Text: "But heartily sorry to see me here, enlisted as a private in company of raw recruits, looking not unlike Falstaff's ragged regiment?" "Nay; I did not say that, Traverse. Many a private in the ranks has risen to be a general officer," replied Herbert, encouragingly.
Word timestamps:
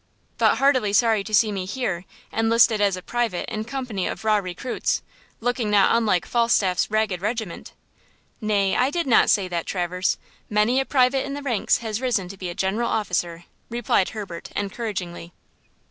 "But 0.39 0.55
heartily 0.57 0.93
sorry 0.93 1.23
to 1.23 1.31
see 1.31 1.51
me 1.51 1.65
here, 1.67 2.05
enlisted 2.31 2.81
as 2.81 2.97
a 2.97 3.03
private 3.03 3.47
in 3.53 3.65
company 3.65 4.07
of 4.07 4.25
raw 4.25 4.37
recruits, 4.37 5.03
looking 5.39 5.69
not 5.69 5.95
unlike 5.95 6.25
Falstaff's 6.25 6.89
ragged 6.89 7.21
regiment?" 7.21 7.73
"Nay; 8.41 8.75
I 8.75 8.89
did 8.89 9.05
not 9.05 9.29
say 9.29 9.47
that, 9.49 9.67
Traverse. 9.67 10.17
Many 10.49 10.79
a 10.79 10.85
private 10.85 11.23
in 11.23 11.35
the 11.35 11.43
ranks 11.43 11.77
has 11.85 12.01
risen 12.01 12.27
to 12.29 12.35
be 12.37 12.49
a 12.49 12.55
general 12.55 12.89
officer," 12.89 13.43
replied 13.69 14.09
Herbert, 14.09 14.49
encouragingly. 14.55 15.33